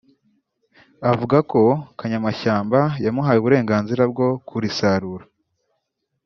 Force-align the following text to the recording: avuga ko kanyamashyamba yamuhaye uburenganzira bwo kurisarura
avuga 1.11 1.37
ko 1.51 1.61
kanyamashyamba 1.99 2.79
yamuhaye 3.05 3.37
uburenganzira 3.39 4.03
bwo 4.11 4.27
kurisarura 4.47 5.25